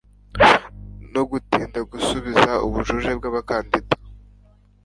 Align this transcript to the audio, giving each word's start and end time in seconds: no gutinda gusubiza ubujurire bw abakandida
no 1.13 1.21
gutinda 1.29 1.79
gusubiza 1.91 2.51
ubujurire 2.65 3.13
bw 3.19 3.23
abakandida 3.29 3.93